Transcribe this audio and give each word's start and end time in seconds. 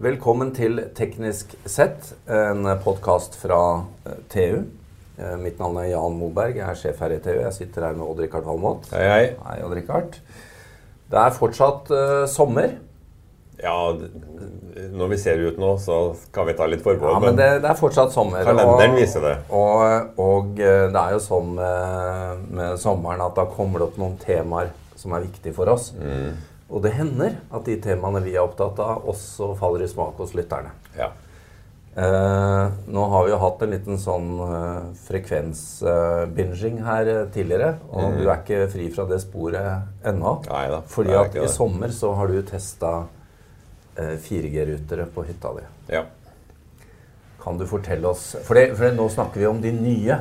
Velkommen 0.00 0.48
til 0.56 0.78
Teknisk 0.96 1.50
sett, 1.68 2.14
en 2.24 2.64
podkast 2.80 3.34
fra 3.36 3.58
eh, 4.08 4.14
TU. 4.32 4.62
Eh, 5.20 5.34
Mitt 5.36 5.58
navn 5.60 5.76
er 5.76 5.90
Jan 5.90 6.16
Moberg, 6.16 6.56
jeg 6.56 6.64
er 6.64 6.78
sjef 6.80 7.02
her 7.04 7.12
i 7.12 7.18
TU. 7.20 7.34
Jeg 7.34 7.52
sitter 7.52 7.84
her 7.84 7.98
med 7.98 8.06
Odd-Rikard 8.06 8.46
Valmot. 8.48 8.88
Hei, 8.94 9.02
hei. 9.04 9.26
Hei, 9.44 9.58
Odd-Rikard. 9.66 10.16
Det 11.12 11.20
er 11.20 11.36
fortsatt 11.36 11.92
uh, 11.92 12.24
sommer. 12.32 12.78
Ja, 13.60 13.76
når 14.96 15.12
vi 15.12 15.20
ser 15.20 15.44
ut 15.44 15.60
nå, 15.60 15.74
så 15.84 16.00
kan 16.32 16.48
vi 16.48 16.56
ta 16.56 16.64
litt 16.64 16.86
Ja, 16.88 17.20
men 17.20 17.36
det, 17.36 17.50
det 17.60 17.68
er 17.68 17.76
fortsatt 17.76 18.16
sommer. 18.16 18.40
Kalenderen 18.48 18.96
viser 18.96 19.26
det. 19.26 19.34
Og, 19.52 20.16
og 20.16 20.54
det 20.56 20.96
er 20.96 21.18
jo 21.18 21.20
sånn 21.20 21.58
med, 21.60 22.46
med 22.56 22.80
sommeren 22.80 23.20
at 23.26 23.36
da 23.36 23.44
kommer 23.52 23.84
det 23.84 23.90
opp 23.90 24.00
noen 24.00 24.16
temaer 24.24 24.72
som 24.96 25.12
er 25.12 25.28
viktige 25.28 25.52
for 25.60 25.68
oss. 25.76 25.92
Mm. 25.92 26.40
Og 26.70 26.82
det 26.84 26.92
hender 26.94 27.36
at 27.50 27.64
de 27.66 27.74
temaene 27.82 28.22
vi 28.22 28.36
er 28.36 28.44
opptatt 28.44 28.78
av, 28.78 29.02
også 29.10 29.54
faller 29.58 29.82
i 29.84 29.90
smak 29.90 30.16
hos 30.22 30.36
lytterne. 30.38 30.70
ja. 30.96 31.10
Eh, 31.96 32.66
nå 32.86 33.04
har 33.10 33.24
vi 33.26 33.32
jo 33.32 33.38
hatt 33.42 33.62
en 33.64 33.72
liten 33.74 33.96
sånn 33.98 34.28
eh, 34.44 34.84
frekvensbinging 35.08 36.76
her 36.86 37.08
eh, 37.10 37.24
tidligere. 37.34 37.72
Og 37.90 38.14
du 38.14 38.28
er 38.28 38.36
ikke 38.36 38.68
fri 38.70 38.86
fra 38.94 39.08
det 39.10 39.18
sporet 39.24 40.06
ennå. 40.06 40.36
Neida, 40.46 40.52
Nei 40.54 40.68
da, 40.70 40.78
Fordi 40.86 41.16
at 41.18 41.34
i 41.42 41.48
sommer 41.50 41.90
så 41.94 42.12
har 42.14 42.30
du 42.30 42.38
testa 42.46 42.92
4G-rutere 43.98 45.08
på 45.12 45.26
hytta 45.26 45.52
di. 45.58 45.66
ja. 45.96 46.04
Kan 47.40 47.56
du 47.58 47.64
fortelle 47.66 48.04
oss 48.04 48.36
For, 48.44 48.54
det, 48.54 48.74
for 48.76 48.84
det, 48.84 48.94
nå 48.98 49.06
snakker 49.08 49.40
vi 49.40 49.46
om 49.48 49.60
de 49.62 49.70
nye. 49.72 50.18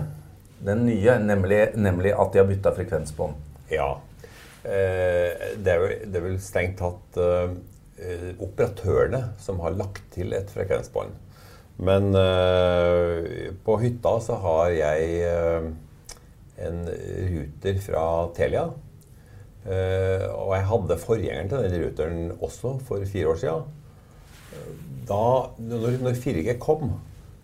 Den 0.64 0.86
nye, 0.88 1.18
nemlig, 1.20 1.76
nemlig 1.76 2.14
at 2.16 2.32
de 2.34 2.40
har 2.40 2.48
bytta 2.48 2.72
frekvensbånd. 2.76 3.34
ja. 3.70 4.00
Eh, 4.70 5.56
det, 5.58 5.72
er 5.72 5.82
vel, 5.82 5.94
det 6.06 6.20
er 6.20 6.26
vel 6.28 6.38
strengt 6.44 6.78
tatt 6.78 7.18
eh, 7.18 8.30
operatørene 8.38 9.24
som 9.42 9.62
har 9.64 9.78
lagt 9.80 10.04
til 10.14 10.36
et 10.38 10.52
frekvensbånd. 10.54 11.16
Men 11.80 12.12
eh, 12.18 13.50
på 13.66 13.80
hytta 13.82 14.18
så 14.22 14.38
har 14.44 14.76
jeg 14.76 15.72
en 16.60 16.80
ruter 17.34 17.82
fra 17.82 18.06
Telia. 18.36 18.68
Og 19.70 20.52
jeg 20.56 20.66
hadde 20.70 20.96
forgjengeren 20.98 21.50
til 21.52 21.66
den 21.66 21.82
ruteren 21.84 22.32
også 22.40 22.72
for 22.88 23.04
fire 23.08 23.34
år 23.34 23.40
siden. 23.42 23.68
Da, 25.10 25.24
når, 25.62 25.98
når 26.04 26.18
4G 26.20 26.56
kom, 26.62 26.94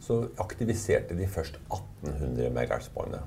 så 0.03 0.21
aktiviserte 0.41 1.17
de 1.17 1.27
først 1.31 1.59
1800 1.67 2.49
MHz-båndet. 2.55 3.23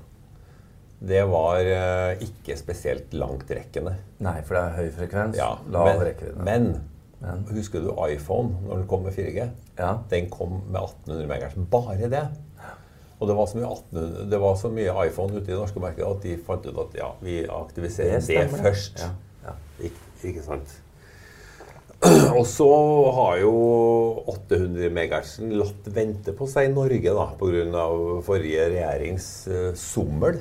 Det 0.99 1.21
var 1.31 1.63
uh, 1.63 2.23
ikke 2.25 2.57
spesielt 2.59 3.13
langtrekkende. 3.15 3.93
Nei, 4.25 4.39
for 4.43 4.57
det 4.57 4.63
er 4.65 4.77
høy 4.81 4.89
frekvens, 4.97 5.37
Ja, 5.39 5.53
lav 5.71 5.93
men, 5.93 6.01
rekkevidde. 6.09 6.43
men 6.43 6.69
Men? 7.19 7.45
husker 7.55 7.83
du 7.83 7.93
iPhone 8.07 8.55
når 8.65 8.81
den 8.81 8.87
kom 8.87 9.03
med 9.07 9.15
4G? 9.15 9.47
Ja. 9.79 9.93
Den 10.11 10.29
kom 10.29 10.61
med 10.67 10.81
1800 10.81 11.27
MHz. 11.27 11.55
Bare 11.71 12.09
det. 12.11 12.25
Og 13.19 13.27
det 13.27 13.35
var, 13.35 13.47
så 13.51 13.57
mye 13.59 13.67
1800, 13.67 14.27
det 14.31 14.39
var 14.39 14.53
så 14.55 14.69
mye 14.71 14.93
iPhone 15.07 15.33
ute 15.35 15.43
i 15.49 15.51
det 15.51 15.57
norske 15.59 15.81
markedet 15.83 16.07
at 16.07 16.21
de 16.23 16.37
fant 16.47 16.67
ut 16.69 16.77
at 16.85 16.93
ja, 17.01 17.09
vi 17.19 17.41
aktiviserer 17.51 18.21
det, 18.23 18.45
det 18.47 18.61
først. 18.61 19.01
Ja. 19.03 19.09
Ja. 19.49 19.55
Ik 19.89 19.97
ikke 20.23 20.43
sant? 20.43 20.71
Og 22.39 22.45
så 22.47 22.67
har 23.17 23.41
jo 23.41 23.51
800 24.31 24.87
MHz-en 24.87 25.51
latt 25.59 25.89
vente 25.95 26.31
på 26.35 26.47
seg 26.47 26.69
i 26.69 26.71
Norge 26.71 27.11
da, 27.15 27.25
pga. 27.39 27.83
forrige 28.23 28.69
regjerings 28.71 29.27
uh, 29.51 29.73
sommel. 29.75 30.39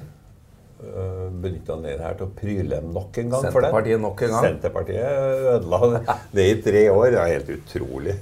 Uh, 0.78 1.26
Benytta 1.42 1.74
anledningen 1.74 2.04
her 2.06 2.18
til 2.20 2.28
å 2.28 2.34
pryle 2.38 2.76
dem 2.76 2.92
nok 2.94 3.16
en 3.18 3.32
gang. 3.32 3.46
Senterpartiet 3.48 3.98
nok 4.02 4.20
en 4.22 4.34
gang. 4.34 4.44
Senterpartiet 4.46 5.54
ødela 5.56 6.02
det 6.30 6.44
i 6.52 6.58
tre 6.62 6.84
år. 6.92 7.08
Det 7.14 7.22
er 7.22 7.32
helt 7.34 7.50
utrolig. 7.56 8.14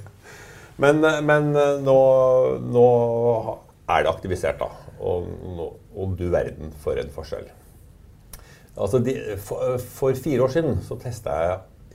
Men, 0.81 1.03
eh, 1.05 1.19
men 1.25 1.51
eh, 1.57 1.79
nå, 1.85 1.97
nå 2.73 2.87
er 3.89 4.03
det 4.05 4.11
aktivisert, 4.11 4.59
da. 4.61 4.69
Og, 4.97 5.29
nå- 5.57 5.71
og 5.97 6.17
du 6.17 6.27
verden 6.33 6.73
for 6.81 6.97
en 7.01 7.09
forskjell. 7.13 7.47
Altså, 8.77 9.01
de, 9.01 9.15
for, 9.41 9.77
for 9.81 10.17
fire 10.17 10.45
år 10.45 10.53
siden 10.53 10.81
så 10.85 10.97
jeg 11.01 11.15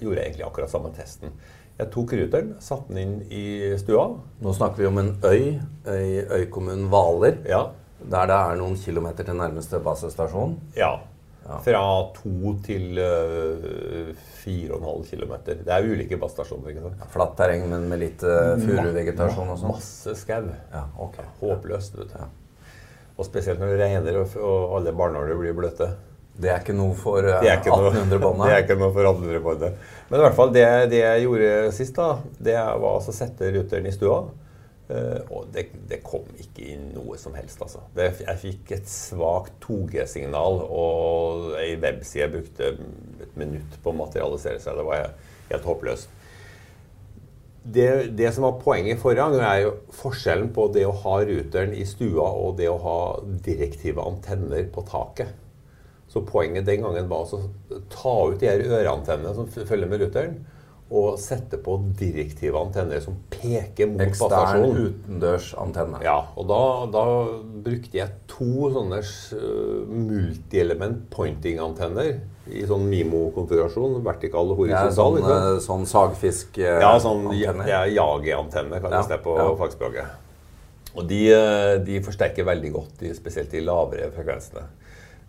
gjorde 0.03 0.19
jeg 0.19 0.33
egentlig 0.33 0.47
akkurat 0.49 0.71
samme 0.71 0.91
testen. 0.97 1.35
Jeg 1.79 1.91
tok 1.95 2.13
ruteren, 2.19 2.57
satte 2.63 2.91
den 2.93 3.03
inn 3.03 3.15
i 3.33 3.45
stua. 3.81 4.09
Nå 4.43 4.55
snakker 4.55 4.83
vi 4.83 4.91
om 4.91 4.99
en 5.01 5.13
øy 5.25 5.59
i 5.95 6.19
øykommunen 6.43 6.89
Hvaler. 6.91 7.39
Ja. 7.49 7.63
Der 8.11 8.27
det 8.31 8.37
er 8.37 8.57
noen 8.61 8.77
kilometer 8.77 9.25
til 9.25 9.39
nærmeste 9.39 9.81
basestasjon. 9.85 10.59
ja. 10.77 10.95
Fra 11.43 11.81
to 12.15 12.53
til 12.63 12.99
øh, 13.03 14.13
fire 14.45 14.77
og 14.77 14.79
en 14.79 14.85
halv 14.87 15.07
kilometer. 15.09 15.57
Det 15.67 15.73
er 15.75 15.89
ulike 15.91 16.17
basestasjoner. 16.17 16.69
ikke 16.71 16.85
sant? 16.85 17.03
Flatt 17.11 17.35
terreng, 17.37 17.65
men 17.71 17.89
med 17.91 17.99
litt 17.99 18.23
uh, 18.23 18.55
furuvegetasjon 18.63 19.51
og 19.51 19.59
sånn. 19.59 19.73
Masse 19.75 20.15
skau. 20.21 20.47
Ja, 20.71 20.85
ok. 21.03 21.19
Håpløst. 21.41 21.99
vet 21.99 22.15
du. 22.15 22.71
Og 23.19 23.27
spesielt 23.27 23.59
når 23.61 23.75
det 23.75 23.81
regner 23.83 24.21
og, 24.23 24.39
alle 24.79 24.95
barnehager 24.95 25.41
blir 25.41 25.57
bløte. 25.59 25.91
Det 26.39 26.49
er 26.49 26.63
ikke 26.63 26.79
noe 26.79 26.95
for 26.97 27.19
uh, 27.27 27.41
Det 27.43 27.51
er 27.51 27.59
ikke 27.59 27.75
noe- 27.75 27.91
1800-båndet. 27.91 28.47
Det 28.49 28.55
er 28.55 28.63
ikke 28.63 28.79
noe 28.81 28.93
for 28.95 29.11
1800-båndet. 29.11 29.91
Men 30.13 30.21
i 30.21 30.25
hvert 30.29 30.39
fall 30.39 30.55
det, 30.55 30.65
det 30.95 31.03
jeg 31.03 31.27
gjorde 31.27 31.51
sist, 31.75 31.99
da, 31.99 32.09
det 32.39 32.55
var 32.87 33.03
å 33.03 33.03
sette 33.19 33.51
ruteren 33.59 33.91
i 33.91 33.97
stua. 33.99 34.23
Eh, 34.91 35.21
og 35.31 35.53
det, 35.55 35.69
det 35.89 36.01
kom 36.05 36.27
ikke 36.43 36.65
inn 36.75 36.89
noe 36.97 37.19
som 37.21 37.37
helst, 37.39 37.61
altså. 37.63 37.85
Det, 37.97 38.09
jeg 38.25 38.41
fikk 38.43 38.73
et 38.77 38.89
svakt 38.91 39.55
2G-signal, 39.65 40.59
og 40.67 41.53
ei 41.61 41.77
webside 41.81 42.33
brukte 42.33 42.73
et 43.23 43.39
minutt 43.39 43.79
på 43.83 43.93
å 43.93 44.01
materialisere 44.03 44.61
seg. 44.63 44.81
Det 44.81 44.89
var 44.89 45.15
helt 45.53 45.71
håpløst. 45.71 46.19
Det, 47.63 47.87
det 48.19 48.33
som 48.35 48.43
var 48.49 48.59
poenget 48.59 48.99
forrige 48.99 49.23
gang, 49.23 49.37
er 49.47 49.61
jo 49.63 49.77
forskjellen 49.95 50.51
på 50.55 50.67
det 50.75 50.83
å 50.89 50.97
ha 51.05 51.21
ruteren 51.23 51.77
i 51.79 51.85
stua 51.87 52.27
og 52.27 52.57
det 52.59 52.67
å 52.67 52.81
ha 52.83 52.99
direktive 53.47 54.03
antenner 54.03 54.67
på 54.75 54.83
taket. 54.89 55.31
Så 56.11 56.25
poenget 56.27 56.67
den 56.67 56.83
gangen 56.83 57.07
var 57.09 57.31
å 57.31 57.39
ta 57.93 58.17
ut 58.29 58.43
de 58.43 58.51
her 58.51 58.67
øreantennene 58.67 59.37
som 59.37 59.47
følger 59.49 59.89
med 59.89 60.03
ruteren, 60.03 60.35
og 60.93 61.15
sette 61.19 61.57
på 61.65 61.79
direktive 61.97 62.61
antenner 62.61 63.01
som 63.01 63.15
peker 63.33 63.89
mot 63.89 64.03
Ekstern 64.05 64.29
basestasjonen. 64.29 64.91
utendørs 64.93 65.47
antenne. 65.63 66.01
Ja, 66.05 66.19
og 66.37 66.47
da, 66.51 66.59
da 66.93 67.05
brukte 67.65 67.97
jeg 67.97 68.13
to 68.29 68.69
sånne 68.75 69.01
uh, 69.01 69.89
multielement 69.89 71.07
pointing-antenner 71.15 72.21
i 72.53 72.65
sånn 72.69 72.85
Mimo-konfigurasjon, 72.91 74.01
vertikal 74.05 74.51
og 74.53 74.61
Det 74.67 74.75
er 74.75 74.89
horisontal. 74.89 74.97
sånn, 74.99 75.21
ikke 75.23 75.39
uh, 75.57 75.61
sånn 75.65 75.87
sagfisk 75.89 76.59
uh, 76.61 76.81
Ja, 76.83 76.93
sånn 77.01 77.25
ja, 77.33 77.53
antenne. 77.55 77.71
kan 77.71 77.95
jageantenne 77.97 78.83
kalles 78.83 79.07
Ja, 79.09 79.17
det 79.17 79.23
på 79.25 79.39
ja. 79.39 79.49
fagspråket. 79.63 80.19
Og 80.93 81.07
de, 81.09 81.23
eh, 81.33 81.79
de 81.81 82.03
forsterker 82.05 82.45
veldig 82.45 82.71
godt, 82.75 82.99
spesielt 83.17 83.49
de 83.55 83.63
lavere 83.65 84.11
frekvensene. 84.13 84.67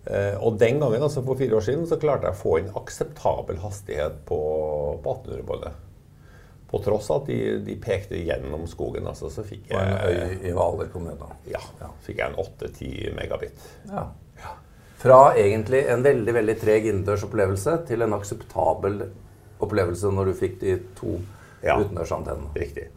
Eh, 0.06 0.36
og 0.44 0.58
den 0.60 0.80
gangen, 0.82 1.04
altså 1.06 1.24
for 1.24 1.40
fire 1.40 1.56
år 1.56 1.64
siden, 1.64 1.86
så 1.88 1.96
klarte 2.02 2.28
jeg 2.28 2.36
å 2.36 2.42
få 2.42 2.58
en 2.60 2.72
akseptabel 2.76 3.62
hastighet 3.64 4.18
på, 4.28 4.40
på 5.04 5.14
1800-båndet. 5.24 5.80
På 6.74 6.80
tross 6.82 7.10
av 7.14 7.22
at 7.22 7.28
de, 7.30 7.38
de 7.64 7.76
pekte 7.78 8.18
gjennom 8.18 8.66
skogen, 8.68 9.06
altså, 9.08 9.30
så 9.30 9.44
fikk 9.46 9.70
jeg, 9.70 9.94
øy 10.10 10.48
i 10.50 10.54
Hvaler 10.58 10.90
kommune. 10.92 11.28
ja, 11.46 11.62
fikk 12.04 12.18
jeg 12.24 12.32
en 12.34 12.40
8-10 12.42 13.14
megabit. 13.16 13.68
Ja. 13.92 14.08
Fra 15.04 15.20
egentlig 15.36 15.84
en 15.92 16.04
veldig 16.06 16.34
veldig 16.34 16.56
treg 16.62 16.86
innendørs 16.88 17.26
opplevelse 17.28 17.76
til 17.90 18.06
en 18.06 18.16
akseptabel 18.16 19.02
opplevelse 19.64 20.10
når 20.16 20.32
du 20.32 20.34
fikk 20.40 20.60
de 20.62 20.78
to 20.98 21.18
Ja. 21.64 21.78
utendørsantennene. 21.80 22.50
Riktig. 22.60 22.90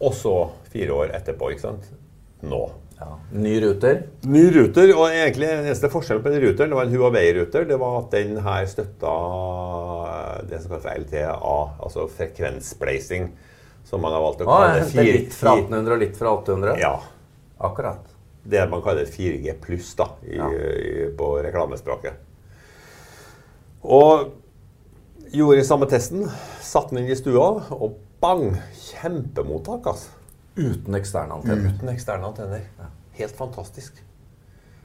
Og 0.00 0.14
så, 0.16 0.34
fire 0.72 0.92
år 0.92 1.10
etterpå, 1.16 1.50
ikke 1.52 1.60
sant, 1.66 1.90
nå. 2.42 2.62
Ja. 3.00 3.08
Ny 3.34 3.56
ruter. 3.60 4.02
Ny 4.30 4.44
ruter, 4.54 4.92
og 4.94 5.08
egentlig 5.10 5.48
den 5.50 5.64
eneste 5.66 5.90
forskjellen 5.90 6.22
på 6.22 6.30
den 6.30 6.44
ruteren, 6.44 6.70
det 6.70 6.78
var 6.78 6.86
en 6.86 6.94
Huawei-ruter, 6.94 7.66
det 7.68 7.78
var 7.80 7.96
at 8.04 8.12
den 8.14 8.36
her 8.44 8.66
støtta 8.70 9.14
det 10.48 10.60
som 10.62 10.70
kalles 10.76 10.86
LTA, 11.02 11.56
altså 11.82 12.06
frekvenssplicing, 12.14 13.28
som 13.84 14.00
man 14.04 14.14
har 14.14 14.22
valgt 14.24 14.44
å 14.44 14.48
kalle 14.48 14.70
henter 14.78 14.94
fire- 14.94 15.16
litt 15.18 15.34
fra 15.36 15.56
1800 15.58 15.96
og 15.96 16.04
litt 16.06 16.16
fra 16.20 16.32
800. 16.38 16.76
Ja. 16.80 16.94
Akkurat. 17.66 18.06
Det 18.44 18.62
man 18.70 18.82
kaller 18.84 19.08
4G 19.08 19.54
pluss 19.60 19.94
da, 19.98 20.08
i, 20.22 20.36
Ja. 20.38 20.48
i, 20.52 21.10
på 21.18 21.32
reklamespråket. 21.42 22.12
Og 23.84 24.30
gjorde 25.34 25.64
samme 25.66 25.86
testen, 25.90 26.28
satte 26.64 26.94
den 26.94 27.04
inn 27.04 27.12
i 27.12 27.18
stua, 27.18 27.48
og 27.74 27.98
bang! 28.22 28.54
Kjempemottak, 28.86 29.86
altså. 29.90 30.10
Uten 30.56 30.94
eksterne 30.94 31.34
antenner. 31.34 31.72
Uten 31.74 31.90
eksterne 31.90 32.28
antenner. 32.30 32.68
Helt 33.18 33.36
fantastisk. 33.36 33.98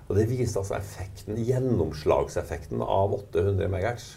Og 0.09 0.17
det 0.17 0.25
viser 0.31 0.63
altså 0.63 0.79
effekten, 0.79 1.37
gjennomslagseffekten 1.45 2.81
av 2.81 3.13
800 3.13 3.69
MHz. 3.69 4.07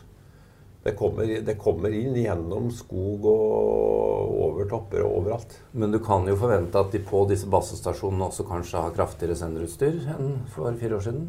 Det 0.83 0.97
kommer, 0.99 1.29
det 1.47 1.55
kommer 1.63 1.93
inn 1.95 2.17
gjennom 2.19 2.73
skog 2.75 3.27
og 3.31 4.33
over 4.43 4.67
topper 4.71 5.05
og 5.05 5.21
overalt. 5.21 5.55
Men 5.79 5.93
du 5.95 6.01
kan 6.03 6.27
jo 6.27 6.35
forvente 6.41 6.81
at 6.81 6.91
de 6.95 7.03
på 7.07 7.23
disse 7.31 7.47
basestasjonene 7.53 8.27
også 8.33 8.49
kanskje 8.49 8.83
har 8.83 8.97
kraftigere 8.97 9.37
senderutstyr 9.39 10.09
enn 10.17 10.41
for 10.51 10.73
fire 10.81 10.99
år 10.99 11.05
siden? 11.07 11.29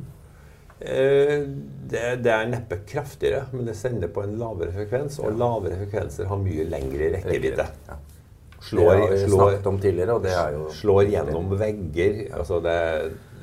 Eh, 0.79 1.43
det, 1.91 2.01
det 2.25 2.33
er 2.33 2.49
neppe 2.49 2.79
kraftigere, 2.87 3.45
men 3.53 3.67
det 3.69 3.77
sender 3.77 4.09
på 4.15 4.23
en 4.23 4.39
lavere 4.39 4.73
frekvens. 4.73 5.19
Og 5.21 5.37
lavere 5.37 5.83
frekvenser 5.83 6.31
har 6.31 6.41
mye 6.41 6.65
lengre 6.71 7.11
rekkevidde. 7.19 7.67
Ja. 7.91 7.99
Slår, 8.63 8.83
det 8.93 8.99
har 8.99 9.09
vi 9.11 9.23
slår, 9.25 9.39
snakket 9.39 9.65
om 9.67 9.79
tidligere, 9.83 10.13
og 10.15 10.23
det 10.23 10.35
er 10.39 10.53
jo 10.55 10.67
Slår 10.71 11.09
gjennom 11.11 11.49
vegger. 11.59 12.21
Altså 12.37 12.61
det, 12.63 12.77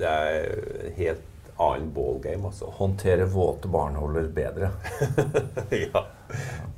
det 0.01 0.09
er 0.09 0.95
helt 0.97 1.27
annen 1.61 1.91
ballgame. 1.93 2.49
Altså. 2.49 2.71
Håndtere 2.79 3.27
våte 3.29 3.69
barnholder 3.69 4.31
bedre. 4.35 4.71
ja. 5.85 6.05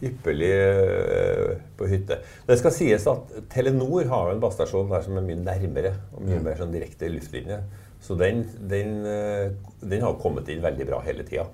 Ypperlig 0.02 0.50
uh, 0.50 1.54
på 1.78 1.88
hytte. 1.90 2.18
Det 2.48 2.58
skal 2.58 2.74
sies 2.74 3.06
at 3.10 3.32
Telenor 3.52 4.08
har 4.10 4.32
en 4.32 4.42
basestasjon 4.42 4.90
der 4.90 5.06
som 5.06 5.18
er 5.20 5.26
mye 5.26 5.38
nærmere 5.38 5.94
og 6.16 6.24
mye 6.24 6.40
mm. 6.40 6.46
mer 6.48 6.58
sånn 6.58 6.74
direkte 6.74 7.10
luftlinje. 7.12 7.60
Så 8.02 8.18
den, 8.18 8.42
den, 8.70 8.96
uh, 9.06 9.74
den, 9.84 10.02
har 10.02 10.18
kommet 10.22 10.50
inn 10.50 10.64
veldig 10.64 10.88
bra 10.88 11.02
hele 11.06 11.26
tida. 11.28 11.46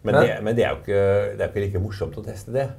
Men, 0.00 0.14
men, 0.14 0.22
det, 0.24 0.36
men 0.46 0.56
det, 0.56 0.64
er 0.64 0.78
ikke, 0.78 1.02
det, 1.36 1.42
er 1.44 1.50
ikke, 1.50 1.66
like 1.66 1.82
morsomt 1.84 2.16
å 2.16 2.24
teste 2.24 2.56
det. 2.56 2.70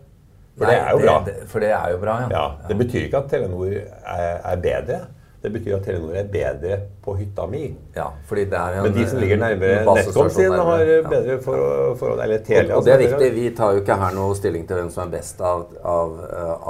For 0.57 0.68
Nei, 0.68 0.75
det 0.75 0.81
er 0.81 0.92
jo 0.92 1.00
bra. 1.00 1.42
for 1.48 1.63
det 1.63 1.71
er 1.71 1.89
jo 1.94 1.98
bra, 2.01 2.19
ja. 2.21 2.30
ja 2.36 2.68
det 2.68 2.75
betyr 2.81 3.07
ikke 3.07 3.19
at 3.24 3.30
Telenor 3.31 3.71
er, 3.71 4.39
er 4.51 4.57
bedre. 4.62 5.00
Det 5.42 5.50
betyr 5.50 5.77
at 5.80 5.86
Telenor 5.88 6.18
er 6.19 6.27
bedre 6.30 6.75
på 7.01 7.15
hytta 7.18 7.48
mi. 7.50 7.63
Ja, 7.95 8.12
fordi 8.30 8.44
det 8.51 8.57
er 8.59 8.75
en, 8.77 8.83
Men 8.86 8.94
de 8.94 9.06
som 9.09 9.21
ligger 9.24 9.39
nærmere 9.42 9.95
Netcom 9.95 10.30
sin, 10.30 10.51
har 10.53 10.83
bedre 11.07 11.38
forhold 11.42 11.95
for, 11.98 12.21
Eller 12.21 12.44
Telia. 12.45 12.75
Og, 12.75 12.77
og, 12.77 12.86
det 12.86 12.94
er 12.94 13.01
viktig. 13.07 13.31
Vi 13.39 13.48
tar 13.57 13.74
jo 13.74 13.81
ikke 13.81 13.98
her 14.03 14.13
noe 14.19 14.36
stilling 14.38 14.68
til 14.69 14.77
hvem 14.77 14.92
som 14.94 15.07
er 15.07 15.15
best 15.15 15.42
av, 15.42 15.65
av, 15.81 16.13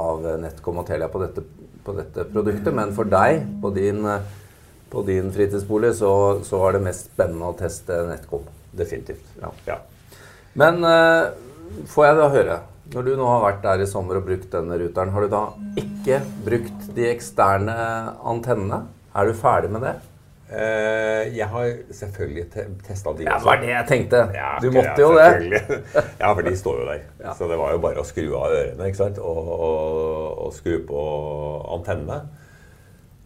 av 0.06 0.30
Netcom 0.46 0.80
og 0.80 0.88
Telia 0.88 1.12
på 1.12 1.26
dette, 1.26 1.44
på 1.84 1.98
dette, 2.00 2.30
produktet. 2.32 2.72
Men 2.80 2.96
for 2.96 3.12
deg, 3.12 3.44
på 3.62 3.74
din, 3.76 4.08
på 4.94 5.08
din 5.10 5.36
fritidsbolig, 5.36 5.96
så, 6.00 6.14
så 6.48 6.64
var 6.64 6.78
det 6.78 6.86
mest 6.88 7.12
spennende 7.12 7.52
å 7.52 7.58
teste 7.60 8.06
Netcom. 8.08 8.48
Definitivt. 8.72 9.36
Ja. 9.42 9.52
ja. 9.68 9.82
Men 10.56 10.80
uh, 10.86 11.34
får 11.92 12.08
jeg 12.08 12.22
da 12.22 12.36
høre 12.40 12.62
når 12.92 13.08
du 13.08 13.12
nå 13.16 13.28
har 13.28 13.44
vært 13.46 13.62
der 13.64 13.84
i 13.84 13.90
sommer 13.90 14.20
og 14.20 14.26
brukt 14.28 14.50
denne 14.52 14.78
ruteren, 14.80 15.12
har 15.16 15.26
du 15.26 15.32
da 15.32 15.42
ikke 15.80 16.22
brukt 16.46 16.88
de 16.96 17.08
eksterne 17.12 17.76
antennene? 18.28 18.84
Er 19.16 19.28
du 19.28 19.38
ferdig 19.38 19.72
med 19.72 19.86
det? 19.88 19.94
Uh, 20.52 21.30
jeg 21.32 21.48
har 21.48 21.70
selvfølgelig 21.96 22.44
te 22.52 22.66
testa 22.84 23.14
de. 23.16 23.24
Ja, 23.24 23.38
det 23.40 23.48
var 23.48 23.62
det 23.62 23.70
jeg 23.72 23.88
tenkte. 23.88 24.20
Ja, 24.36 24.50
du 24.60 24.68
måtte 24.76 25.00
jo 25.00 25.14
det. 25.16 25.80
ja, 26.20 26.34
for 26.34 26.44
de 26.44 26.52
står 26.60 26.82
jo 26.82 26.88
der. 26.90 27.06
Ja. 27.22 27.36
Så 27.38 27.48
det 27.48 27.60
var 27.62 27.72
jo 27.72 27.80
bare 27.86 28.04
å 28.04 28.08
skru 28.08 28.26
av 28.36 28.52
ørene 28.58 28.90
ikke 28.92 29.00
sant? 29.00 29.22
Og, 29.24 29.52
og, 29.56 30.42
og 30.48 30.52
skru 30.58 30.76
på 30.90 31.06
antennene. 31.78 32.20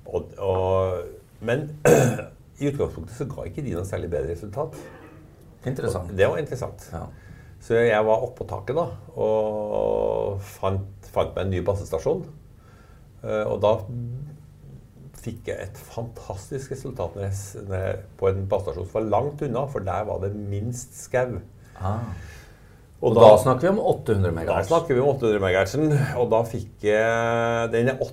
Og, 0.06 0.30
og, 0.38 1.02
men 1.42 1.66
i 2.62 2.70
utgangspunktet 2.70 3.18
så 3.18 3.26
ga 3.32 3.50
ikke 3.50 3.66
de 3.66 3.74
noe 3.74 3.90
særlig 3.90 4.12
bedre 4.14 4.36
resultat. 4.36 4.78
Interessant. 5.66 6.14
det 6.14 6.30
var 6.30 6.38
interessant. 6.38 6.86
Ja. 6.94 7.08
Så 7.66 7.80
jeg 7.82 8.06
var 8.06 8.22
oppå 8.22 8.46
taket 8.46 8.78
da, 8.78 8.86
og 9.18 10.42
fant, 10.46 11.08
fant 11.10 11.32
meg 11.34 11.48
en 11.48 11.54
ny 11.56 11.62
basestasjon. 11.66 12.22
Eh, 13.26 13.44
og 13.50 13.58
da 13.64 13.72
fikk 15.26 15.50
jeg 15.50 15.72
et 15.72 15.80
fantastisk 15.88 16.76
resultat 16.76 17.16
når 17.18 17.26
jeg, 17.26 17.64
når 17.66 17.80
jeg, 17.82 18.04
på 18.20 18.30
en 18.30 18.44
basestasjon 18.52 18.86
som 18.86 19.00
var 19.00 19.08
langt 19.16 19.42
unna, 19.48 19.66
for 19.72 19.88
der 19.88 20.06
var 20.06 20.22
det 20.22 20.36
minst 20.38 20.94
skau. 21.00 21.40
Ah. 21.82 22.06
Og, 23.02 23.10
og 23.10 23.18
da, 23.18 23.24
da, 23.26 23.40
snakker 23.42 23.68
vi 23.68 23.72
om 23.74 23.82
800 23.82 24.36
MHz? 24.36 24.52
Da 24.52 24.60
snakker 24.70 24.96
vi 24.96 25.02
om 25.02 25.10
800 25.16 25.42
MHz. 25.42 25.74
Og 26.22 26.30
da 26.32 26.44
fikk 26.48 26.86
jeg 26.86 27.74
Den 27.74 27.92
er 27.92 28.06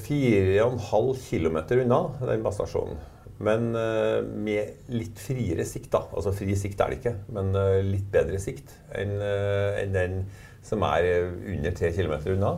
4,5 0.00 1.12
km 1.28 1.60
unna, 1.84 2.00
den 2.24 2.42
basestasjonen. 2.48 2.98
Men 3.38 3.68
uh, 3.76 4.22
med 4.24 4.88
litt 4.92 5.18
friere 5.20 5.66
sikt, 5.68 5.90
da. 5.92 6.06
Altså 6.16 6.32
fri 6.36 6.56
sikt 6.56 6.80
er 6.80 6.92
det 6.92 7.00
ikke, 7.00 7.14
men 7.36 7.52
uh, 7.56 7.82
litt 7.84 8.08
bedre 8.12 8.40
sikt 8.40 8.72
enn 8.96 9.18
uh, 9.20 9.76
en 9.82 9.92
den 9.96 10.22
som 10.66 10.82
er 10.82 11.28
under 11.28 11.74
3 11.76 11.92
km 11.94 12.14
unna. 12.32 12.56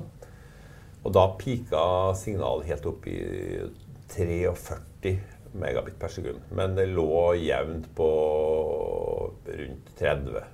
Og 1.04 1.14
da 1.14 1.24
pika 1.40 1.82
signalet 2.18 2.70
helt 2.70 2.86
opp 2.88 3.08
i 3.10 3.18
43 4.14 5.12
megabit 5.58 5.98
per 6.00 6.12
sekund. 6.12 6.40
Men 6.54 6.76
det 6.76 6.88
lå 6.92 7.34
jevnt 7.40 7.90
på 7.96 8.08
rundt 9.48 9.92
30. 9.98 10.46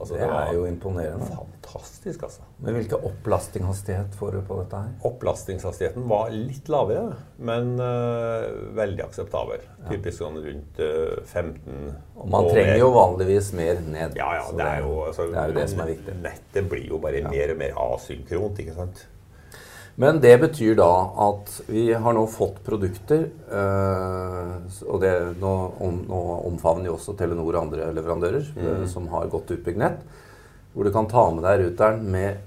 Altså, 0.00 0.14
det, 0.16 0.24
det 0.24 0.36
er 0.40 0.54
jo 0.56 0.62
imponerende. 0.64 1.26
Fantastisk, 1.28 2.22
altså. 2.24 2.46
Men 2.64 2.78
Hvilken 2.78 3.02
opplastingshastighet 3.10 4.14
får 4.16 4.32
du 4.32 4.40
på 4.48 4.56
dette? 4.62 4.80
her? 4.80 4.94
Opplastingshastigheten 5.10 6.06
var 6.08 6.32
litt 6.32 6.70
lavere, 6.72 7.18
men 7.36 7.74
uh, 7.76 8.48
veldig 8.78 9.04
akseptabel. 9.04 9.60
Ja. 9.82 9.90
Typisk 9.92 10.22
sånn 10.22 10.40
rundt 10.40 10.80
uh, 10.80 11.20
15 11.28 11.92
Og 12.16 12.32
man 12.32 12.48
trenger 12.48 12.72
mer. 12.72 12.80
jo 12.80 12.90
vanligvis 12.96 13.52
mer 13.60 13.84
ned. 13.84 14.16
Ja, 14.16 14.32
ja, 14.40 14.48
det 14.56 14.68
er, 14.70 14.82
jo, 14.86 14.96
altså, 15.10 15.28
det 15.28 15.42
er 15.44 15.52
jo 15.52 15.58
det 15.60 15.68
som 15.74 15.84
er 15.84 15.92
viktig. 15.92 16.18
Nettet 16.24 16.70
blir 16.72 16.88
jo 16.88 17.00
bare 17.04 17.20
ja. 17.20 17.32
mer 17.36 17.54
og 17.54 17.60
mer 17.60 17.80
asynkront, 17.90 18.64
ikke 18.64 18.78
sant? 18.80 19.04
Men 20.00 20.20
det 20.20 20.38
betyr 20.40 20.78
da 20.78 20.92
at 21.28 21.50
vi 21.68 21.90
har 21.92 22.14
nå 22.16 22.22
fått 22.32 22.62
produkter, 22.64 23.26
øh, 23.52 24.54
og 24.86 25.02
det, 25.02 25.10
nå, 25.42 25.50
om, 25.84 25.98
nå, 26.08 26.20
omfavner 26.48 26.88
jo 26.88 26.94
også 26.94 27.12
Telenor 27.18 27.50
og 27.50 27.58
andre 27.66 27.90
leverandører 27.92 28.46
mm. 28.56 28.62
øh, 28.64 28.86
som 28.88 29.10
har 29.12 29.28
godt 29.28 29.52
utbygd 29.58 29.82
nett, 29.82 29.98
hvor 30.72 30.88
du 30.88 30.92
kan 30.94 31.10
ta 31.10 31.26
med 31.34 31.44
deg 31.44 31.66
ruteren 31.66 32.06
med 32.14 32.40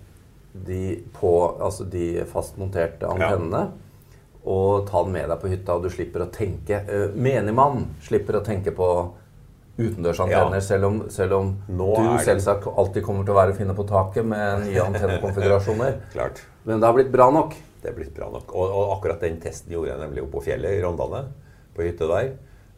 de, 0.66 1.04
på, 1.14 1.34
altså 1.62 1.86
de 1.86 2.24
fastmonterte 2.32 3.10
antennene. 3.10 3.68
Ja. 3.68 4.40
Og 4.50 4.90
ta 4.90 5.04
den 5.06 5.14
med 5.14 5.30
deg 5.30 5.40
på 5.40 5.54
hytta, 5.54 5.78
og 5.78 5.86
du 5.86 5.94
slipper 5.94 6.26
å 6.26 6.32
tenke 6.34 6.82
øh, 6.90 7.14
Menigmann 7.14 7.86
slipper 8.04 8.42
å 8.42 8.46
tenke 8.46 8.74
på 8.76 8.90
utendørsantenner, 9.74 10.60
ja. 10.60 10.64
selv 10.64 10.86
om, 10.86 10.98
selv 11.10 11.36
om 11.40 11.52
du 11.66 11.86
selvsagt 12.22 12.68
alltid 12.70 13.06
kommer 13.06 13.26
til 13.26 13.34
å 13.34 13.38
være 13.40 13.56
å 13.56 13.58
finne 13.58 13.74
på 13.78 13.86
taket 13.90 14.28
med 14.28 14.68
nye 14.68 14.84
antennekonfigurasjoner. 14.86 15.96
Klart. 16.14 16.44
Men 16.68 16.82
det 16.82 16.90
har 16.90 16.98
blitt 16.98 17.14
bra 17.14 17.30
nok? 17.34 17.56
Det 17.82 17.90
er 17.90 17.96
blitt 17.98 18.14
bra 18.16 18.30
nok. 18.32 18.54
Og, 18.54 18.70
og 18.70 18.94
akkurat 18.98 19.24
den 19.26 19.40
testen 19.44 19.74
gjorde 19.74 19.92
jeg 19.92 20.04
nemlig 20.04 20.24
oppe 20.24 20.38
på 20.38 20.46
fjellet 20.46 20.78
i 20.78 20.84
Rondane. 20.84 21.26
På 21.74 21.84
hytta 21.84 22.10
der. 22.12 22.30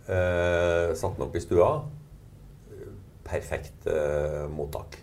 Eh, 0.06 0.94
satte 0.96 1.20
den 1.20 1.28
opp 1.28 1.36
i 1.36 1.44
stua. 1.44 1.70
Perfekt 3.28 3.90
eh, 3.92 4.46
mottak. 4.50 4.96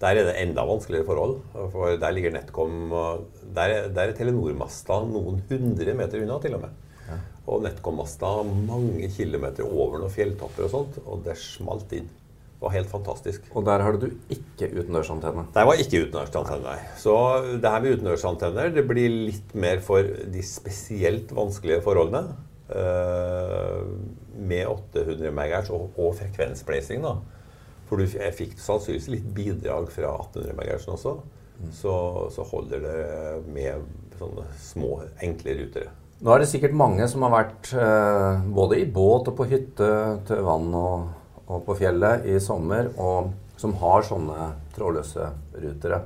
Der 0.00 0.16
er 0.16 0.28
det 0.28 0.36
enda 0.42 0.62
vanskeligere 0.68 1.08
forhold. 1.08 1.34
For 1.72 1.96
der 2.00 2.14
ligger 2.16 2.32
NetCom 2.36 2.92
Der, 3.56 3.88
der 3.92 4.12
er 4.12 4.14
Telenor-masta 4.16 5.00
noen 5.08 5.42
hundre 5.48 5.96
meter 5.96 6.22
unna, 6.22 6.38
til 6.40 6.56
og 6.56 6.64
med. 6.68 6.78
Og 7.50 7.64
NetCom-masta 7.64 8.30
mange 8.46 9.10
kilometer 9.14 9.66
over 9.66 9.98
noen 10.00 10.12
fjelltopper 10.14 10.68
og 10.68 10.72
sånt. 10.74 10.98
Og 11.06 11.24
det 11.26 11.36
smalt 11.40 11.92
inn 11.96 12.08
Det 12.10 12.66
var 12.66 12.74
helt 12.74 12.90
fantastisk. 12.92 13.46
Og 13.56 13.64
der 13.64 13.80
har 13.80 13.96
du 13.96 14.06
ikke 14.28 14.68
utendørsantenne? 14.68 15.46
Der 15.54 15.64
var 15.64 15.80
ikke 15.80 16.04
utendørsantenne, 16.04 16.60
nei. 16.66 16.78
Så 17.00 17.14
det 17.56 17.72
her 17.72 17.80
med 17.80 17.96
utendørsantenner 17.96 18.74
det 18.76 18.84
blir 18.88 19.08
litt 19.30 19.54
mer 19.56 19.80
for 19.80 20.04
de 20.04 20.44
spesielt 20.44 21.32
vanskelige 21.32 21.80
forholdene. 21.86 22.36
Uh, 22.70 23.80
med 24.36 24.68
800 24.68 25.32
MHz 25.34 25.72
og, 25.74 25.88
og 25.98 26.12
frekvensblazing, 26.20 27.02
da. 27.02 27.16
For 27.90 27.98
du, 27.98 28.06
jeg 28.06 28.36
fikk 28.38 28.52
sannsynligvis 28.62 29.08
litt 29.10 29.30
bidrag 29.34 29.88
fra 29.90 30.12
1800 30.20 30.54
MHz 30.54 30.86
også. 30.92 31.16
Mm. 31.60 31.72
Så, 31.74 31.94
så, 32.36 32.44
holder 32.52 32.84
det 32.84 33.00
med 33.50 33.88
sånne 34.20 34.44
små, 34.62 34.92
enkle 35.24 35.56
rutere. 35.58 35.90
Nå 36.20 36.34
er 36.34 36.42
det 36.42 36.50
sikkert 36.50 36.76
mange 36.76 37.06
som 37.08 37.22
har 37.24 37.32
vært 37.32 37.70
eh, 37.72 38.42
både 38.52 38.82
i 38.82 38.88
båt 38.88 39.30
og 39.30 39.38
på 39.38 39.46
hytte 39.48 39.88
til 40.28 40.42
vann 40.44 40.68
og 40.76 41.08
og 41.50 41.64
på 41.66 41.76
fjellet 41.80 42.26
i 42.30 42.38
sommer, 42.42 42.92
og 43.00 43.32
som 43.60 43.74
har 43.82 44.06
sånne 44.06 44.52
trådløse 44.76 45.30
rutere. 45.60 46.04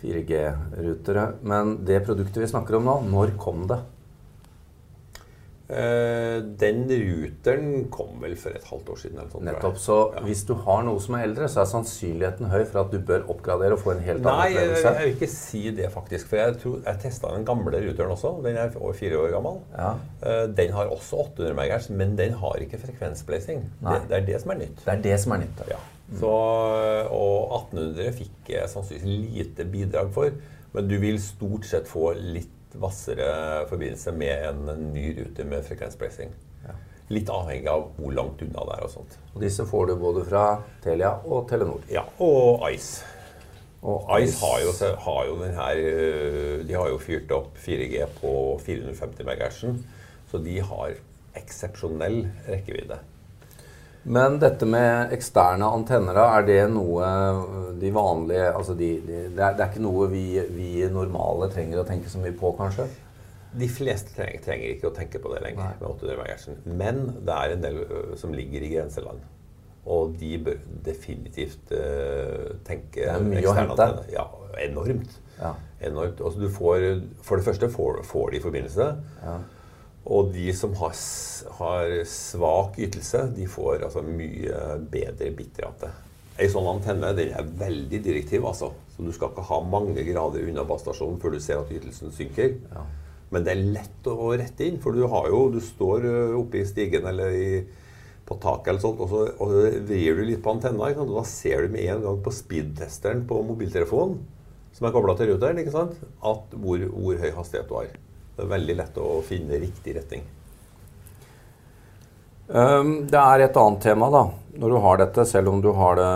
4G-rutere. 0.00 1.24
Men 1.44 1.74
det 1.84 2.02
produktet 2.06 2.40
vi 2.40 2.48
snakker 2.48 2.78
om 2.78 2.86
nå, 2.88 2.94
når 3.10 3.34
kom 3.40 3.66
det? 3.68 3.80
Eh, 5.70 6.40
den 6.58 6.80
ruteren 6.90 7.84
kom 7.94 8.16
vel 8.22 8.32
for 8.38 8.56
et 8.58 8.64
halvt 8.66 8.88
år 8.90 8.96
siden. 8.98 9.20
Sånt, 9.30 9.44
Nettopp. 9.46 9.76
Så 9.78 9.98
ja. 10.16 10.22
hvis 10.24 10.42
du 10.48 10.56
har 10.64 10.82
noe 10.86 10.98
som 11.02 11.14
er 11.14 11.28
eldre, 11.28 11.46
så 11.52 11.62
er 11.62 11.68
sannsynligheten 11.70 12.50
høy 12.50 12.64
for 12.64 12.82
at 12.82 12.90
du 12.90 12.98
bør 13.06 13.28
oppgradere 13.30 13.76
og 13.76 13.82
få 13.84 13.94
en 13.94 14.02
helt 14.02 14.24
annen 14.24 14.48
opplevelse? 14.48 14.82
Nei, 14.82 14.94
jeg 14.96 15.06
vil 15.06 15.14
ikke 15.14 15.30
si 15.36 15.62
det, 15.78 15.86
faktisk. 15.94 16.30
For 16.32 16.42
jeg, 16.42 16.58
tror, 16.64 16.76
jeg 16.88 17.02
testa 17.06 17.32
den 17.36 17.46
gamle 17.46 17.84
ruteren 17.86 18.16
også. 18.16 18.34
Den 18.46 18.58
er 18.58 18.74
over 18.80 18.98
fire 18.98 19.22
år 19.22 19.30
gammel. 19.36 19.62
Ja. 19.76 19.94
Eh, 20.26 20.44
den 20.58 20.74
har 20.74 20.90
også 20.90 21.22
800 21.28 21.54
MHz, 21.54 21.90
men 22.02 22.18
den 22.18 22.34
har 22.42 22.66
ikke 22.66 22.82
frekvensblazing. 22.88 23.66
Det, 23.78 23.98
det, 24.10 24.20
er 24.20 24.28
det 24.32 24.42
som 24.42 24.56
er 24.56 24.62
nytt. 24.64 24.84
Det 24.84 24.94
er 24.96 25.04
det 25.06 25.18
som 25.22 25.36
er 25.36 25.44
nytt, 25.44 25.66
ja. 25.70 25.82
Mm. 26.10 26.16
Så, 26.18 26.30
og 27.14 27.52
1800 27.70 28.16
fikk 28.18 28.56
jeg 28.56 28.70
sannsynligvis 28.72 29.36
lite 29.36 29.70
bidrag 29.70 30.10
for. 30.14 30.34
Men 30.74 30.90
du 30.90 30.96
vil 31.02 31.18
stort 31.22 31.66
sett 31.66 31.86
få 31.90 32.10
litt 32.18 32.56
hvassere 32.78 33.66
forbindelse 33.70 34.12
med 34.12 34.46
en 34.50 34.90
ny 34.94 35.10
rute 35.18 35.46
med 35.48 35.64
frekvenspressing. 35.66 36.34
Ja. 36.66 36.74
Litt 37.10 37.30
avhengig 37.32 37.70
av 37.70 37.88
hvor 37.96 38.14
langt 38.14 38.42
unna 38.46 38.66
det 38.68 38.76
er. 38.76 38.84
Og 38.86 38.92
sånt. 38.92 39.16
Og 39.34 39.40
disse 39.42 39.66
får 39.66 39.90
du 39.90 39.96
både 40.00 40.26
fra 40.28 40.44
Telia 40.84 41.16
og 41.24 41.48
Telenor? 41.50 41.82
Ja, 41.90 42.04
og 42.22 42.66
Ice. 42.70 43.04
Og 43.80 44.04
Ice 44.20 44.36
har 44.42 44.58
jo, 44.60 44.72
har 45.06 45.20
jo 45.24 45.36
den 45.40 45.54
her 45.56 45.78
øh, 45.80 46.68
De 46.68 46.74
har 46.76 46.88
jo 46.92 46.98
fyrt 47.00 47.30
opp 47.32 47.54
4G 47.56 48.04
på 48.18 48.32
450 48.60 49.24
MHz, 49.24 49.62
så 50.30 50.40
de 50.44 50.58
har 50.60 50.98
eksepsjonell 51.40 52.26
rekkevidde. 52.48 52.98
Men 54.02 54.38
dette 54.40 54.64
med 54.68 55.12
eksterne 55.12 55.68
antenner, 55.68 56.16
er 56.22 56.46
det 56.48 56.60
noe 56.72 57.08
de 57.80 57.90
vanlige 57.92 58.46
altså 58.48 58.74
de, 58.76 58.94
de, 59.04 59.18
det, 59.28 59.42
er, 59.42 59.56
det, 59.58 59.64
er, 59.64 59.68
ikke 59.68 59.84
noe 59.84 60.08
vi, 60.12 60.24
vi, 60.54 60.70
normale 60.92 61.50
trenger 61.52 61.82
å 61.82 61.86
tenke 61.88 62.12
så 62.12 62.22
mye 62.22 62.32
på, 62.36 62.54
kanskje? 62.56 62.88
De 63.60 63.68
fleste 63.68 64.14
trenger, 64.14 64.40
trenger 64.44 64.72
ikke 64.72 64.88
å 64.88 64.94
tenke 64.96 65.20
på 65.20 65.34
det 65.34 65.42
lenger. 65.44 65.76
med 65.80 65.88
800 65.90 66.16
MHz. 66.16 66.48
Men 66.80 67.02
det 67.26 67.36
er 67.36 67.54
en 67.56 67.64
del 67.66 67.78
ø, 67.82 68.00
som 68.20 68.34
ligger 68.34 68.64
i 68.64 68.72
grenseland. 68.76 69.24
Og 69.90 70.14
de 70.20 70.34
bør 70.44 70.60
definitivt 70.86 71.72
uh, 71.72 72.52
tenke 72.68 73.00
Det 73.02 73.10
er 73.10 73.24
mye 73.26 73.48
å 73.48 73.56
hente. 73.56 73.88
Ja, 74.12 74.28
enormt. 74.64 75.16
Ja. 75.40 75.54
enormt. 75.88 76.20
Altså, 76.20 76.40
du 76.40 76.52
får, 76.52 76.86
for 77.26 77.40
det 77.40 77.48
første 77.48 77.70
får, 77.72 78.04
får 78.06 78.36
de 78.36 78.44
forbindelse. 78.44 78.90
Ja. 79.24 79.38
Og 80.08 80.30
de 80.32 80.48
som 80.56 80.72
har, 80.80 80.94
har 81.58 81.90
svak 82.08 82.78
ytelse, 82.80 83.26
de 83.36 83.48
får 83.50 83.84
altså 83.84 84.02
mye 84.04 84.78
bedre 84.90 85.28
bitterrate. 85.36 85.90
Ei 86.40 86.48
sånn 86.48 86.68
antenne 86.70 87.12
den 87.18 87.34
er 87.36 87.50
veldig 87.60 88.00
direktiv, 88.00 88.46
altså. 88.48 88.70
Så 88.94 89.04
du 89.04 89.12
skal 89.12 89.32
ikke 89.32 89.44
ha 89.50 89.58
mange 89.60 90.04
grader 90.06 90.46
unna 90.48 90.64
basestasjonen 90.64 91.20
før 91.20 91.36
du 91.36 91.42
ser 91.44 91.60
at 91.60 91.72
ytelsen 91.74 92.14
synker. 92.16 92.56
Ja. 92.72 92.86
Men 93.30 93.44
det 93.44 93.52
er 93.52 93.68
lett 93.76 94.08
å 94.10 94.32
rette 94.32 94.66
inn, 94.66 94.80
for 94.82 94.96
du 94.96 95.04
har 95.06 95.28
jo 95.30 95.44
Du 95.52 95.60
står 95.62 96.08
oppe 96.38 96.62
i 96.62 96.66
stigen 96.66 97.06
eller 97.06 97.36
i, 97.36 97.60
på 98.26 98.38
taket 98.42 98.72
eller 98.72 98.82
sånt, 98.82 99.04
og 99.04 99.12
så 99.12 99.22
og 99.36 99.54
vrir 99.86 100.16
du 100.16 100.24
litt 100.24 100.42
på 100.42 100.56
antenna. 100.56 100.90
Og 100.96 101.12
da 101.12 101.26
ser 101.28 101.66
du 101.66 101.76
med 101.76 101.86
en 101.92 102.06
gang 102.08 102.22
på 102.24 102.34
speedtesteren 102.34 103.26
på 103.28 103.42
mobiltelefonen, 103.52 104.22
som 104.72 104.86
er 104.88 104.94
kobla 104.96 105.16
til 105.18 105.34
ruteren, 105.34 105.60
ikke 105.60 105.76
sant? 105.76 105.98
at 106.24 106.56
hvor, 106.56 106.88
hvor 106.94 107.20
høy 107.20 107.30
hastighet 107.36 107.68
du 107.68 107.76
har. 107.82 107.98
Det 108.40 108.46
er 108.46 108.54
veldig 108.54 108.74
lett 108.78 108.94
å 108.96 109.08
finne 109.20 109.58
riktig 109.60 109.92
retning. 109.98 110.22
Um, 112.48 112.94
det 113.06 113.18
er 113.20 113.42
et 113.44 113.58
annet 113.60 113.82
tema, 113.84 114.08
da. 114.10 114.22
Når 114.56 114.72
du 114.72 114.76
har 114.80 115.00
dette, 115.02 115.26
selv 115.28 115.50
om 115.52 115.60
du 115.60 115.68
har, 115.76 115.98
det, 116.00 116.06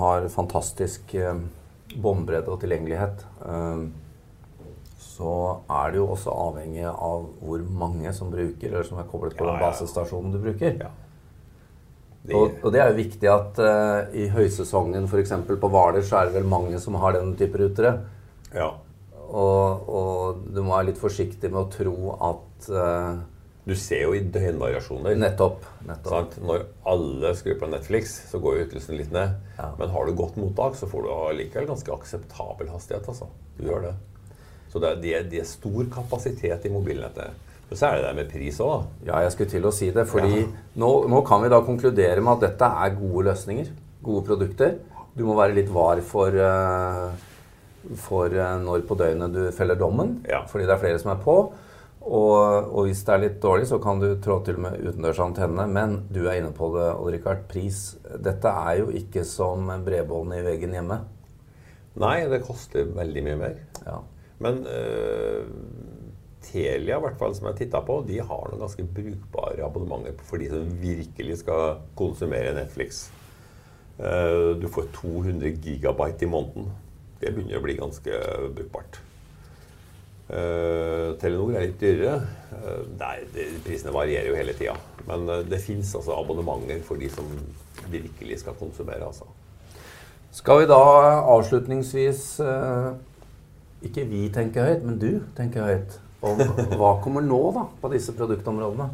har 0.00 0.24
fantastisk 0.32 1.12
um, 1.20 1.42
båndbredde 1.92 2.48
og 2.54 2.62
tilgjengelighet, 2.62 3.26
um, 3.44 3.90
så 4.96 5.34
er 5.68 5.92
det 5.92 6.00
jo 6.00 6.06
også 6.14 6.32
avhengig 6.48 6.86
av 6.88 7.28
hvor 7.44 7.66
mange 7.68 8.14
som 8.16 8.32
bruker, 8.32 8.70
eller 8.72 8.88
som 8.88 9.02
er 9.02 9.10
koblet 9.12 9.36
på 9.36 9.44
Ja, 9.44 9.52
den 9.52 9.60
basestasjonen 9.66 10.32
du 10.32 10.40
bruker. 10.40 10.78
Ja. 10.86 10.88
Det, 12.22 12.38
Og, 12.38 12.56
og 12.62 12.72
det 12.72 12.80
er 12.80 12.88
jo 12.94 13.02
viktig 13.02 13.28
at 13.28 13.60
uh, 13.60 14.08
i 14.16 14.30
høysesongen, 14.32 15.04
f.eks. 15.04 15.36
på 15.52 15.68
Hvaler, 15.68 16.00
så 16.00 16.22
er 16.22 16.30
det 16.30 16.40
vel 16.40 16.48
mange 16.48 16.80
som 16.80 16.96
har 17.04 17.20
den 17.20 17.36
type 17.36 17.60
rutere. 17.60 17.98
ja. 18.56 18.72
Og, 19.32 19.88
og 19.88 20.40
du 20.52 20.60
må 20.60 20.74
være 20.74 20.90
litt 20.90 21.00
forsiktig 21.00 21.48
med 21.52 21.62
å 21.62 21.68
tro 21.72 21.94
at 22.20 22.66
uh, 22.68 23.22
Du 23.64 23.72
ser 23.78 24.02
jo 24.04 24.14
i 24.18 24.20
døgnvariasjoner. 24.34 25.14
Nettopp. 25.16 25.64
nettopp. 25.88 26.34
Når 26.42 26.64
alle 26.92 27.30
skrur 27.38 27.60
på 27.60 27.70
Netflix, 27.70 28.16
så 28.28 28.40
går 28.42 28.58
jo 28.58 28.64
ytelsen 28.66 28.98
litt 28.98 29.12
ned. 29.14 29.36
Ja. 29.56 29.70
Men 29.78 29.92
har 29.94 30.08
du 30.08 30.16
godt 30.18 30.36
mottak, 30.40 30.76
så 30.76 30.88
får 30.90 31.06
du 31.06 31.12
allikevel 31.14 31.70
ganske 31.70 31.94
akseptabel 31.94 32.72
hastighet. 32.74 33.06
Altså. 33.08 33.30
Du 33.56 33.64
gjør 33.68 33.86
det. 33.86 33.94
Så 34.72 34.82
det 34.82 34.90
er, 34.90 35.00
de 35.00 35.14
er, 35.14 35.24
det 35.30 35.40
er 35.44 35.48
stor 35.48 35.88
kapasitet 35.94 36.66
i 36.66 36.72
mobilnettet. 36.74 37.48
Men 37.70 37.78
så 37.78 37.88
er 37.88 37.98
det 38.00 38.04
det 38.08 38.16
med 38.18 38.30
pris 38.34 38.58
òg. 38.60 38.88
Ja, 39.06 39.22
jeg 39.24 39.32
skulle 39.32 39.52
til 39.54 39.68
å 39.68 39.72
si 39.72 39.90
det. 39.94 40.04
fordi 40.10 40.42
Ja. 40.42 40.48
nå, 40.82 40.90
nå 41.08 41.22
kan 41.24 41.40
vi 41.44 41.48
da 41.52 41.62
konkludere 41.64 42.20
med 42.20 42.34
at 42.34 42.50
dette 42.50 42.68
er 42.84 42.96
gode 42.98 43.30
løsninger. 43.30 43.70
Gode 44.02 44.26
produkter. 44.26 44.74
Du 45.16 45.22
må 45.24 45.36
være 45.38 45.54
litt 45.56 45.70
var 45.72 46.00
for, 46.04 46.34
eh, 46.34 47.30
for 47.98 48.32
eh, 48.32 48.56
når 48.62 48.86
på 48.88 48.96
døgnet 48.98 49.34
du 49.34 49.42
feller 49.54 49.78
dommen. 49.78 50.20
Ja. 50.28 50.44
Fordi 50.50 50.66
det 50.68 50.76
er 50.76 50.82
flere 50.82 51.02
som 51.02 51.12
er 51.14 51.22
på. 51.22 51.36
Og, 52.02 52.38
og 52.74 52.88
hvis 52.88 53.04
det 53.06 53.14
er 53.14 53.22
litt 53.22 53.38
dårlig, 53.42 53.68
så 53.70 53.78
kan 53.82 54.00
du 54.02 54.08
trå 54.22 54.40
til 54.46 54.58
med 54.62 54.80
utendørs 54.82 55.20
antenne. 55.22 55.68
Men 55.70 56.00
du 56.10 56.24
er 56.24 56.40
inne 56.40 56.52
på 56.56 56.72
det, 56.76 56.88
Odd 56.96 57.14
Rikard. 57.14 57.44
Pris. 57.50 57.84
Dette 58.22 58.50
er 58.50 58.82
jo 58.82 58.90
ikke 59.02 59.26
som 59.28 59.70
bredbånd 59.86 60.34
i 60.34 60.42
veggen 60.46 60.74
hjemme. 60.78 61.02
Nei, 62.02 62.16
det 62.30 62.42
koster 62.46 62.88
veldig 62.96 63.24
mye 63.26 63.38
mer. 63.38 63.58
Ja. 63.84 63.98
Men 64.42 64.64
øh, 64.66 65.44
Telia, 66.42 66.98
i 66.98 67.02
hvert 67.04 67.18
fall, 67.20 67.34
som 67.36 67.48
jeg 67.50 67.62
titta 67.62 67.82
på, 67.86 68.00
de 68.08 68.18
har 68.20 68.48
noen 68.50 68.62
ganske 68.64 68.84
brukbare 68.96 69.62
abonnementer 69.64 70.16
for 70.26 70.42
de 70.42 70.50
som 70.50 70.70
virkelig 70.82 71.42
skal 71.44 71.82
konsumere 71.98 72.54
Netflix. 72.56 73.06
Uh, 74.02 74.58
du 74.58 74.66
får 74.72 74.88
200 74.96 75.52
gigabyte 75.62 76.26
i 76.26 76.30
måneden. 76.30 76.70
Det 77.22 77.30
begynner 77.30 77.60
å 77.60 77.64
bli 77.64 77.78
ganske 77.78 78.20
brukbart. 78.56 78.98
Uh, 80.32 81.12
Telenor 81.20 81.52
er 81.58 81.66
litt 81.66 81.80
dyrere. 81.82 82.22
Uh, 82.54 82.86
nei, 82.96 83.18
det, 83.34 83.50
prisene 83.66 83.92
varierer 83.92 84.30
jo 84.30 84.38
hele 84.38 84.54
tida. 84.56 84.74
Men 85.08 85.26
uh, 85.28 85.40
det 85.44 85.60
fins 85.60 85.90
altså 85.98 86.14
abonnementer 86.16 86.80
for 86.86 87.00
de 87.00 87.10
som 87.12 87.28
virkelig 87.92 88.40
skal 88.40 88.56
konsumere. 88.58 89.04
altså. 89.06 89.28
Skal 90.32 90.62
vi 90.62 90.68
da 90.70 90.80
avslutningsvis 91.28 92.22
Ikke 93.84 94.04
vi 94.08 94.22
tenker 94.32 94.64
høyt, 94.64 94.86
men 94.86 94.96
du 94.96 95.20
tenker 95.36 95.66
høyt. 95.68 95.98
Om 96.24 96.40
hva 96.80 96.94
kommer 97.04 97.24
nå 97.26 97.42
da 97.52 97.66
på 97.82 97.90
disse 97.92 98.14
produktområdene? 98.16 98.88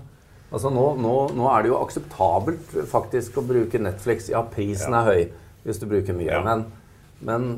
Altså 0.49 0.73
nå, 0.73 0.85
nå, 0.99 1.15
nå 1.37 1.47
er 1.53 1.63
det 1.63 1.71
jo 1.71 1.79
akseptabelt 1.85 2.73
faktisk 2.89 3.37
å 3.39 3.47
bruke 3.47 3.79
Netflix. 3.79 4.31
Ja, 4.33 4.43
prisen 4.49 4.97
Ja. 4.97 5.05
er 5.05 5.13
høy 5.13 5.23
hvis 5.69 5.79
du 5.79 5.87
bruker 5.87 6.17
mye. 6.17 6.33
Ja. 6.33 6.43
Men, 6.43 6.65
men 7.21 7.51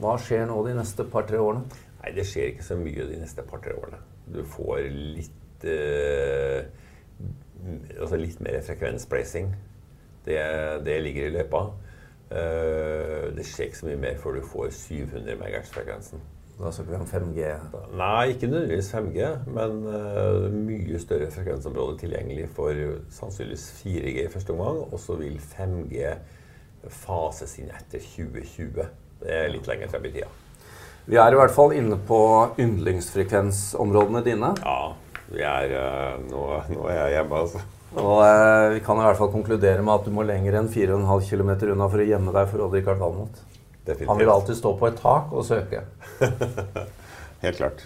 hva 0.00 0.16
skjer 0.20 0.46
nå 0.50 0.58
de 0.66 0.74
neste 0.78 1.06
par-tre 1.10 1.40
årene? 1.42 1.82
Nei, 2.02 2.12
det 2.16 2.26
skjer 2.28 2.52
ikke 2.52 2.66
så 2.66 2.76
mye 2.80 3.06
de 3.08 3.20
neste 3.20 3.44
par-tre 3.48 3.76
årene. 3.78 4.00
Du 4.34 4.42
får 4.48 4.88
litt 4.90 5.68
eh, 5.68 6.64
Altså 7.96 8.18
litt 8.20 8.40
mer 8.44 8.58
frekvensplacing. 8.60 9.46
Det, 10.26 10.36
det 10.84 10.98
ligger 11.00 11.30
i 11.30 11.32
løypa. 11.32 11.62
Eh, 12.28 13.30
det 13.32 13.46
skjer 13.48 13.70
ikke 13.70 13.78
så 13.78 13.88
mye 13.88 14.00
mer 14.02 14.18
før 14.20 14.36
du 14.36 14.42
får 14.50 14.68
700 14.76 15.38
MHz-frekvensen. 15.38 16.20
Da 16.58 16.70
snakker 16.70 16.92
vi 16.92 16.98
om 17.00 17.06
5G. 17.08 17.46
Nei, 17.98 18.28
ikke 18.30 18.46
nødvendigvis 18.46 18.90
5G, 18.94 19.30
men 19.56 19.80
uh, 19.90 20.44
mye 20.54 21.00
større 21.02 21.26
frekvensområde 21.34 21.96
tilgjengelig 21.98 22.44
for 22.54 22.78
sannsynligvis 23.10 23.64
4G 23.80 24.22
i 24.22 24.30
første 24.30 24.54
omgang. 24.54 24.84
Og 24.92 25.00
så 25.02 25.16
vil 25.18 25.40
5G 25.42 26.12
fases 26.94 27.56
inn 27.58 27.72
etter 27.74 27.98
2020. 27.98 28.86
Det 29.24 29.32
er 29.32 29.52
litt 29.52 29.68
lenger 29.68 29.88
frem 29.92 30.04
i 30.08 30.12
tida. 30.12 30.28
Vi 31.04 31.16
er 31.20 31.34
i 31.34 31.38
hvert 31.38 31.52
fall 31.52 31.72
inne 31.76 31.96
på 32.08 32.18
yndlingsfrekvensområdene 32.60 34.22
dine. 34.24 34.52
Ja, 34.60 34.94
vi 35.32 35.44
er, 35.44 35.72
eh, 35.80 36.18
nå, 36.30 36.44
nå 36.72 36.86
er 36.88 36.98
jeg 36.98 37.16
hjemme, 37.18 37.40
altså. 37.44 37.64
Og 37.94 38.20
eh, 38.24 38.68
vi 38.74 38.84
kan 38.84 38.98
i 38.98 39.04
hvert 39.06 39.20
fall 39.20 39.32
konkludere 39.32 39.84
med 39.84 39.94
at 39.94 40.08
du 40.08 40.14
må 40.14 40.24
lenger 40.26 40.58
enn 40.60 40.70
4,5 40.72 41.28
km 41.28 41.52
unna 41.74 41.88
for 41.92 42.02
å 42.02 42.08
gjemme 42.08 42.34
deg 42.36 42.48
for 42.52 42.66
Odd 42.66 42.76
Rikard 42.76 43.00
Valmot. 43.00 43.42
Definitivt. 43.84 44.10
Han 44.10 44.20
vil 44.20 44.32
alltid 44.32 44.58
stå 44.58 44.72
på 44.80 44.88
et 44.88 45.00
tak 45.00 45.32
og 45.32 45.44
søke. 45.46 45.84
Helt 47.44 47.60
klart. 47.60 47.84